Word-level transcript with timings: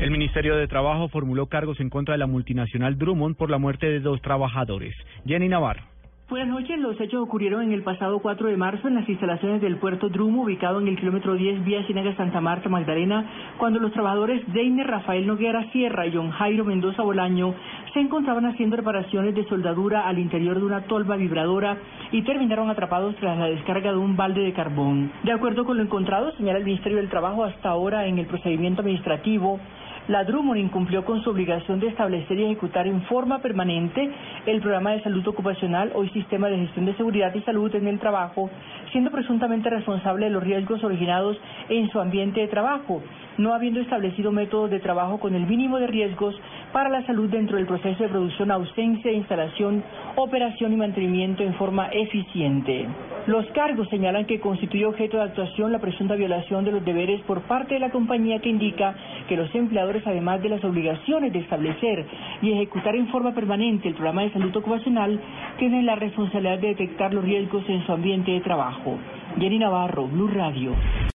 El 0.00 0.10
Ministerio 0.10 0.56
de 0.56 0.66
Trabajo 0.66 1.08
formuló 1.08 1.44
cargos 1.44 1.78
en 1.78 1.90
contra 1.90 2.14
de 2.14 2.18
la 2.18 2.26
multinacional 2.26 2.96
Drummond 2.96 3.36
por 3.36 3.50
la 3.50 3.58
muerte 3.58 3.86
de 3.86 4.00
dos 4.00 4.22
trabajadores. 4.22 4.94
Jenny 5.26 5.46
Navarro. 5.46 5.82
Buenas 6.30 6.48
noches. 6.48 6.78
Los 6.78 6.98
hechos 6.98 7.20
ocurrieron 7.20 7.64
en 7.64 7.72
el 7.72 7.82
pasado 7.82 8.20
4 8.20 8.48
de 8.48 8.56
marzo 8.56 8.88
en 8.88 8.94
las 8.94 9.06
instalaciones 9.06 9.60
del 9.60 9.76
puerto 9.76 10.08
Drumo, 10.08 10.44
ubicado 10.44 10.80
en 10.80 10.88
el 10.88 10.96
kilómetro 10.96 11.34
10 11.34 11.64
vía 11.66 11.84
Ciénaga 11.84 12.16
Santa 12.16 12.40
Marta, 12.40 12.70
Magdalena, 12.70 13.54
cuando 13.58 13.78
los 13.78 13.92
trabajadores 13.92 14.40
Deiner 14.54 14.86
Rafael 14.86 15.26
Noguera 15.26 15.70
Sierra 15.70 16.06
y 16.06 16.14
John 16.14 16.30
Jairo 16.30 16.64
Mendoza 16.64 17.02
Bolaño 17.02 17.54
se 17.92 18.00
encontraban 18.00 18.46
haciendo 18.46 18.76
reparaciones 18.76 19.34
de 19.34 19.44
soldadura 19.48 20.08
al 20.08 20.18
interior 20.18 20.58
de 20.60 20.64
una 20.64 20.82
tolva 20.84 21.16
vibradora 21.16 21.76
y 22.10 22.22
terminaron 22.22 22.70
atrapados 22.70 23.16
tras 23.16 23.36
la 23.36 23.46
descarga 23.46 23.90
de 23.92 23.98
un 23.98 24.16
balde 24.16 24.40
de 24.40 24.54
carbón. 24.54 25.12
De 25.24 25.32
acuerdo 25.32 25.66
con 25.66 25.76
lo 25.76 25.82
encontrado, 25.82 26.32
señala 26.36 26.58
el 26.58 26.64
Ministerio 26.64 26.96
del 26.96 27.10
Trabajo 27.10 27.44
hasta 27.44 27.68
ahora 27.68 28.06
en 28.06 28.18
el 28.18 28.26
procedimiento 28.26 28.80
administrativo, 28.80 29.60
la 30.10 30.24
Drummond 30.24 30.58
incumplió 30.58 31.04
con 31.04 31.22
su 31.22 31.30
obligación 31.30 31.78
de 31.78 31.86
establecer 31.86 32.36
y 32.36 32.44
ejecutar 32.44 32.84
en 32.88 33.02
forma 33.02 33.38
permanente 33.38 34.10
el 34.44 34.60
programa 34.60 34.90
de 34.90 35.02
salud 35.04 35.24
ocupacional, 35.28 35.92
hoy 35.94 36.08
sistema 36.08 36.48
de 36.48 36.58
gestión 36.58 36.86
de 36.86 36.96
seguridad 36.96 37.32
y 37.32 37.40
salud 37.42 37.72
en 37.76 37.86
el 37.86 38.00
trabajo, 38.00 38.50
siendo 38.90 39.12
presuntamente 39.12 39.70
responsable 39.70 40.26
de 40.26 40.32
los 40.32 40.42
riesgos 40.42 40.82
originados 40.82 41.38
en 41.68 41.88
su 41.90 42.00
ambiente 42.00 42.40
de 42.40 42.48
trabajo, 42.48 43.00
no 43.40 43.54
habiendo 43.54 43.80
establecido 43.80 44.32
métodos 44.32 44.70
de 44.70 44.80
trabajo 44.80 45.18
con 45.18 45.34
el 45.34 45.46
mínimo 45.46 45.78
de 45.78 45.86
riesgos 45.86 46.38
para 46.72 46.90
la 46.90 47.04
salud 47.06 47.28
dentro 47.30 47.56
del 47.56 47.66
proceso 47.66 48.02
de 48.02 48.08
producción, 48.10 48.50
ausencia, 48.50 49.10
instalación, 49.10 49.82
operación 50.16 50.72
y 50.72 50.76
mantenimiento 50.76 51.42
en 51.42 51.54
forma 51.54 51.88
eficiente. 51.88 52.86
Los 53.26 53.46
cargos 53.52 53.88
señalan 53.88 54.26
que 54.26 54.40
constituye 54.40 54.86
objeto 54.86 55.16
de 55.16 55.24
actuación 55.24 55.72
la 55.72 55.78
presunta 55.78 56.14
violación 56.14 56.64
de 56.64 56.72
los 56.72 56.84
deberes 56.84 57.20
por 57.22 57.42
parte 57.42 57.74
de 57.74 57.80
la 57.80 57.90
compañía 57.90 58.40
que 58.40 58.48
indica 58.48 58.94
que 59.28 59.36
los 59.36 59.54
empleadores, 59.54 60.06
además 60.06 60.42
de 60.42 60.48
las 60.48 60.64
obligaciones 60.64 61.32
de 61.32 61.40
establecer 61.40 62.06
y 62.42 62.52
ejecutar 62.52 62.94
en 62.94 63.08
forma 63.08 63.32
permanente 63.32 63.88
el 63.88 63.94
programa 63.94 64.22
de 64.22 64.32
salud 64.32 64.54
ocupacional, 64.56 65.20
tienen 65.58 65.86
la 65.86 65.96
responsabilidad 65.96 66.58
de 66.58 66.68
detectar 66.68 67.14
los 67.14 67.24
riesgos 67.24 67.64
en 67.68 67.84
su 67.86 67.92
ambiente 67.92 68.32
de 68.32 68.40
trabajo. 68.40 68.98
Jenny 69.38 69.58
Navarro, 69.58 70.06
Blue 70.06 70.28
Radio. 70.28 70.74